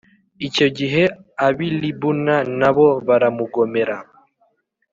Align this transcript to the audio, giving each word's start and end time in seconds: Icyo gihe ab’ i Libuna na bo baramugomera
Icyo 0.47 0.67
gihe 0.77 1.03
ab’ 1.47 1.57
i 1.67 1.69
Libuna 1.81 2.37
na 2.59 2.69
bo 2.75 2.87
baramugomera 3.07 3.97